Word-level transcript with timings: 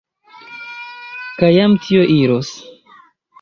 Kaj 1.41 1.51
jam 1.57 1.77
tio 1.85 2.07
iros. 2.15 2.51